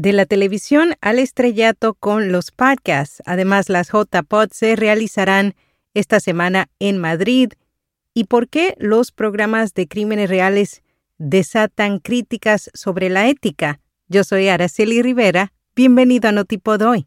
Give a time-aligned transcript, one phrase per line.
[0.00, 3.22] De la televisión al estrellato con los podcasts.
[3.26, 5.54] Además, las JPod se realizarán
[5.92, 7.52] esta semana en Madrid.
[8.14, 10.82] ¿Y por qué los programas de crímenes reales
[11.18, 13.78] desatan críticas sobre la ética?
[14.08, 15.52] Yo soy Araceli Rivera.
[15.76, 17.06] Bienvenido a Notipod hoy.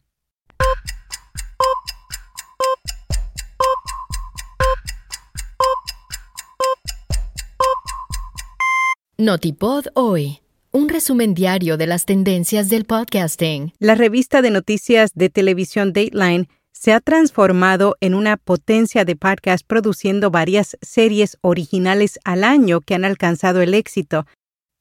[9.18, 10.43] Notipod hoy
[10.76, 13.74] un resumen diario de las tendencias del podcasting.
[13.78, 19.64] La revista de noticias de televisión Dateline se ha transformado en una potencia de podcast
[19.68, 24.26] produciendo varias series originales al año que han alcanzado el éxito.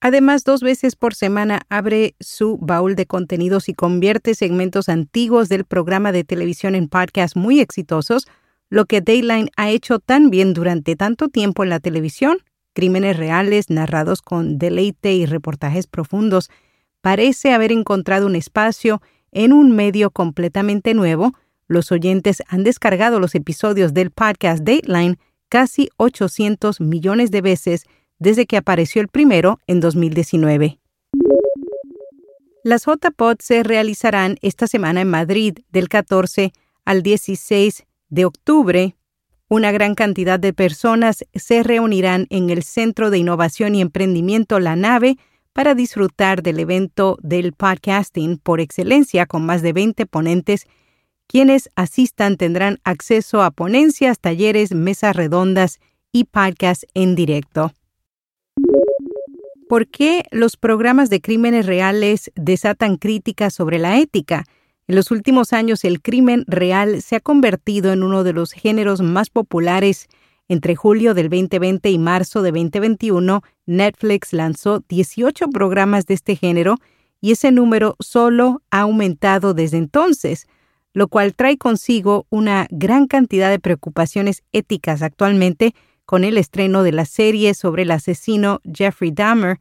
[0.00, 5.66] Además, dos veces por semana abre su baúl de contenidos y convierte segmentos antiguos del
[5.66, 8.26] programa de televisión en podcasts muy exitosos,
[8.70, 12.38] lo que Dateline ha hecho tan bien durante tanto tiempo en la televisión
[12.72, 16.50] crímenes reales narrados con deleite y reportajes profundos,
[17.00, 21.34] parece haber encontrado un espacio en un medio completamente nuevo.
[21.66, 27.84] Los oyentes han descargado los episodios del podcast Dateline casi 800 millones de veces
[28.18, 30.78] desde que apareció el primero en 2019.
[32.64, 36.52] Las JPod se realizarán esta semana en Madrid del 14
[36.84, 38.94] al 16 de octubre
[39.52, 44.76] una gran cantidad de personas se reunirán en el Centro de Innovación y Emprendimiento La
[44.76, 45.18] Nave
[45.52, 50.64] para disfrutar del evento del podcasting por excelencia con más de 20 ponentes.
[51.26, 55.80] Quienes asistan tendrán acceso a ponencias, talleres, mesas redondas
[56.12, 57.72] y podcasts en directo.
[59.68, 64.44] ¿Por qué los programas de crímenes reales desatan críticas sobre la ética?
[64.88, 69.00] En los últimos años el crimen real se ha convertido en uno de los géneros
[69.00, 70.08] más populares.
[70.48, 76.76] Entre julio del 2020 y marzo de 2021, Netflix lanzó 18 programas de este género
[77.20, 80.46] y ese número solo ha aumentado desde entonces,
[80.92, 86.92] lo cual trae consigo una gran cantidad de preocupaciones éticas actualmente con el estreno de
[86.92, 89.58] la serie sobre el asesino Jeffrey Dahmer,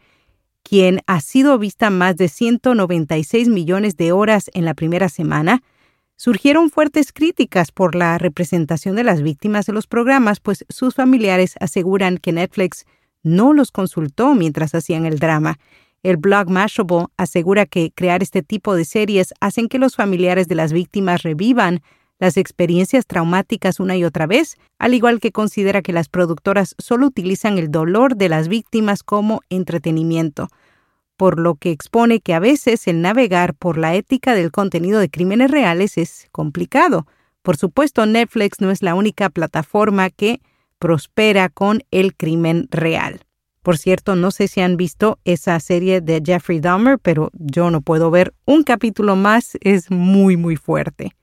[0.63, 5.63] quien ha sido vista más de 196 millones de horas en la primera semana,
[6.15, 11.55] surgieron fuertes críticas por la representación de las víctimas de los programas, pues sus familiares
[11.59, 12.85] aseguran que Netflix
[13.23, 15.57] no los consultó mientras hacían el drama.
[16.03, 20.55] El blog Mashable asegura que crear este tipo de series hacen que los familiares de
[20.55, 21.81] las víctimas revivan
[22.21, 27.07] las experiencias traumáticas una y otra vez, al igual que considera que las productoras solo
[27.07, 30.47] utilizan el dolor de las víctimas como entretenimiento,
[31.17, 35.09] por lo que expone que a veces el navegar por la ética del contenido de
[35.09, 37.07] crímenes reales es complicado.
[37.41, 40.41] Por supuesto, Netflix no es la única plataforma que
[40.77, 43.21] prospera con el crimen real.
[43.63, 47.81] Por cierto, no sé si han visto esa serie de Jeffrey Dahmer, pero yo no
[47.81, 51.13] puedo ver un capítulo más, es muy, muy fuerte.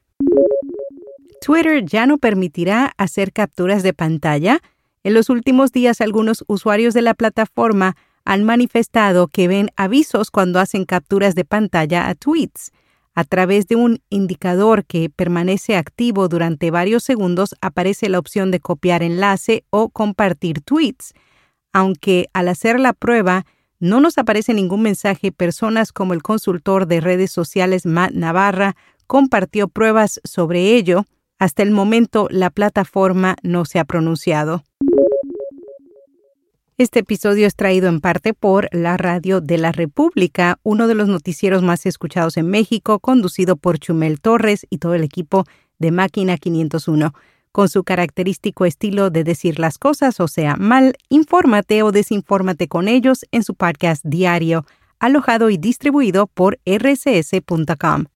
[1.40, 4.60] Twitter ya no permitirá hacer capturas de pantalla.
[5.04, 10.60] En los últimos días algunos usuarios de la plataforma han manifestado que ven avisos cuando
[10.60, 12.72] hacen capturas de pantalla a tweets.
[13.14, 18.60] A través de un indicador que permanece activo durante varios segundos aparece la opción de
[18.60, 21.14] copiar enlace o compartir tweets.
[21.72, 23.44] Aunque al hacer la prueba
[23.80, 29.68] no nos aparece ningún mensaje, personas como el consultor de redes sociales Matt Navarra compartió
[29.68, 31.04] pruebas sobre ello.
[31.38, 34.64] Hasta el momento, la plataforma no se ha pronunciado.
[36.78, 41.08] Este episodio es traído en parte por la Radio de la República, uno de los
[41.08, 45.44] noticieros más escuchados en México, conducido por Chumel Torres y todo el equipo
[45.78, 47.14] de Máquina 501.
[47.50, 52.86] Con su característico estilo de decir las cosas, o sea, mal, infórmate o desinfórmate con
[52.86, 54.64] ellos en su podcast diario,
[55.00, 58.06] alojado y distribuido por rcs.com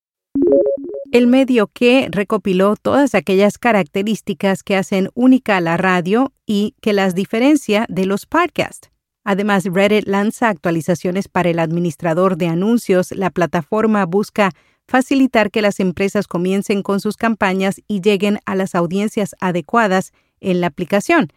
[1.13, 6.95] el medio que recopiló todas aquellas características que hacen única a la radio y que
[6.95, 8.91] las diferencia de los podcasts.
[9.23, 13.13] Además, Reddit lanza actualizaciones para el administrador de anuncios.
[13.13, 14.53] La plataforma busca
[14.89, 20.63] facilitar que las empresas comiencen con sus campañas y lleguen a las audiencias adecuadas en
[20.63, 21.29] la aplicación.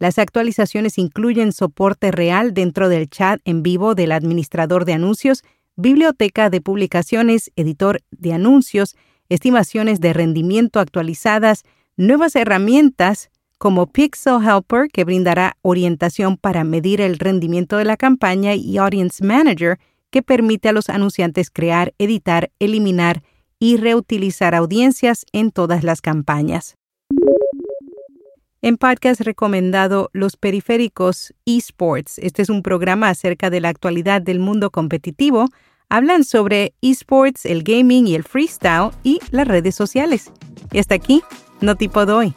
[0.00, 5.44] Las actualizaciones incluyen soporte real dentro del chat en vivo del administrador de anuncios,
[5.76, 8.96] biblioteca de publicaciones, editor de anuncios,
[9.30, 11.64] estimaciones de rendimiento actualizadas,
[11.96, 18.54] nuevas herramientas como Pixel Helper, que brindará orientación para medir el rendimiento de la campaña,
[18.54, 19.78] y Audience Manager,
[20.10, 23.22] que permite a los anunciantes crear, editar, eliminar
[23.58, 26.74] y reutilizar audiencias en todas las campañas.
[28.62, 32.18] En podcast recomendado Los Periféricos eSports.
[32.18, 35.46] Este es un programa acerca de la actualidad del mundo competitivo
[35.90, 40.30] Hablan sobre esports, el gaming y el freestyle y las redes sociales.
[40.70, 41.24] Y hasta aquí,
[41.60, 42.32] no tipo doy.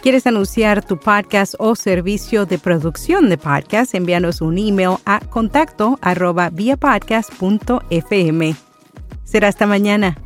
[0.00, 3.94] ¿Quieres anunciar tu podcast o servicio de producción de podcast?
[3.94, 8.54] Envíanos un email a contacto arroba viapodcast.fm.
[9.24, 10.16] Será hasta mañana.